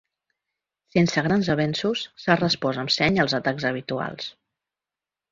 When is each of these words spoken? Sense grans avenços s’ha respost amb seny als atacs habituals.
Sense 0.93 1.23
grans 1.25 1.49
avenços 1.53 2.05
s’ha 2.23 2.37
respost 2.39 2.81
amb 2.83 2.93
seny 2.95 3.19
als 3.25 3.35
atacs 3.41 3.67
habituals. 3.71 4.31